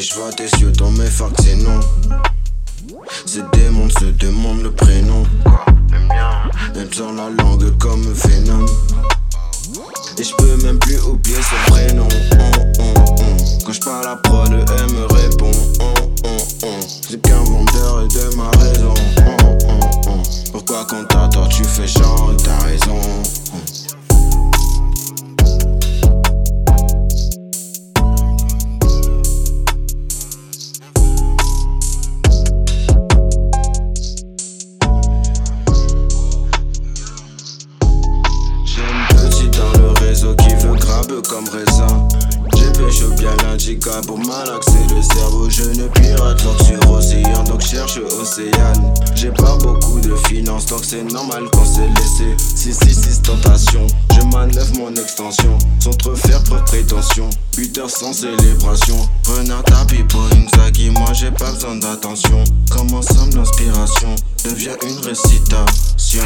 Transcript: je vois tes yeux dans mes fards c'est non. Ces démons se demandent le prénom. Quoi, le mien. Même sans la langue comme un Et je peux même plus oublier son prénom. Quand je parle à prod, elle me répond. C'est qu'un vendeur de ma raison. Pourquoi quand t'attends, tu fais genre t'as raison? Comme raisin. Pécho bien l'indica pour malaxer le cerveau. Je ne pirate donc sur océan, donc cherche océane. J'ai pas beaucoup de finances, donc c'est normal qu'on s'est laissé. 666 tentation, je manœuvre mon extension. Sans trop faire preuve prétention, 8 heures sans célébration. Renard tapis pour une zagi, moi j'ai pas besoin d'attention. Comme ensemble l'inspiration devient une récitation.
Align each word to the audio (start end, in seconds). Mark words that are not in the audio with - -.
je 0.00 0.14
vois 0.14 0.32
tes 0.32 0.48
yeux 0.60 0.72
dans 0.72 0.90
mes 0.92 1.10
fards 1.10 1.30
c'est 1.42 1.56
non. 1.56 1.80
Ces 3.26 3.42
démons 3.52 3.88
se 3.90 4.06
demandent 4.06 4.62
le 4.62 4.70
prénom. 4.70 5.24
Quoi, 5.44 5.64
le 5.92 5.98
mien. 6.00 6.50
Même 6.74 6.92
sans 6.92 7.12
la 7.12 7.28
langue 7.28 7.76
comme 7.76 8.02
un 8.02 8.66
Et 10.18 10.24
je 10.24 10.34
peux 10.36 10.56
même 10.64 10.78
plus 10.78 10.98
oublier 11.02 11.36
son 11.36 11.72
prénom. 11.72 12.08
Quand 13.64 13.72
je 13.72 13.80
parle 13.80 14.06
à 14.06 14.16
prod, 14.16 14.50
elle 14.50 14.94
me 14.94 15.04
répond. 15.04 15.50
C'est 17.08 17.20
qu'un 17.20 17.42
vendeur 17.42 18.08
de 18.08 18.36
ma 18.36 18.50
raison. 18.58 18.94
Pourquoi 20.52 20.86
quand 20.88 21.04
t'attends, 21.04 21.48
tu 21.48 21.64
fais 21.64 21.86
genre 21.86 22.32
t'as 22.42 22.64
raison? 22.64 23.00
Comme 41.06 41.48
raisin. 41.48 42.08
Pécho 42.80 43.08
bien 43.18 43.36
l'indica 43.44 44.00
pour 44.06 44.18
malaxer 44.18 44.86
le 44.94 45.02
cerveau. 45.02 45.50
Je 45.50 45.64
ne 45.64 45.88
pirate 45.88 46.42
donc 46.42 46.60
sur 46.62 46.90
océan, 46.90 47.42
donc 47.44 47.60
cherche 47.60 47.98
océane. 47.98 48.94
J'ai 49.14 49.30
pas 49.30 49.56
beaucoup 49.58 50.00
de 50.00 50.14
finances, 50.28 50.66
donc 50.66 50.80
c'est 50.82 51.02
normal 51.02 51.44
qu'on 51.52 51.64
s'est 51.64 51.88
laissé. 51.88 52.34
666 52.38 53.22
tentation, 53.22 53.86
je 54.14 54.22
manœuvre 54.34 54.78
mon 54.78 54.94
extension. 54.94 55.58
Sans 55.80 55.90
trop 55.90 56.14
faire 56.14 56.42
preuve 56.44 56.64
prétention, 56.64 57.28
8 57.58 57.78
heures 57.78 57.90
sans 57.90 58.12
célébration. 58.12 58.96
Renard 59.26 59.64
tapis 59.64 60.04
pour 60.04 60.26
une 60.34 60.48
zagi, 60.48 60.90
moi 60.90 61.12
j'ai 61.12 61.30
pas 61.30 61.52
besoin 61.52 61.76
d'attention. 61.76 62.44
Comme 62.70 62.92
ensemble 62.94 63.36
l'inspiration 63.36 64.14
devient 64.44 64.76
une 64.82 64.98
récitation. 65.06 66.24